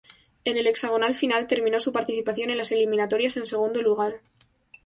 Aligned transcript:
En 0.45 0.57
el 0.57 0.65
Hexagonal 0.65 1.13
Final 1.13 1.45
terminó 1.45 1.79
su 1.79 1.91
participación 1.93 2.49
en 2.49 2.57
las 2.57 2.71
eliminatorias 2.71 3.37
en 3.37 3.45
segundo 3.45 3.83
lugar. 3.83 4.19